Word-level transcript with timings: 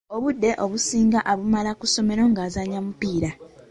Obudde 0.15 0.49
bwe 0.51 0.59
obusinga 0.63 1.19
abumala 1.31 1.71
ku 1.79 1.85
ssomero 1.87 2.23
ng'azannya 2.31 2.79
mupiira. 2.85 3.29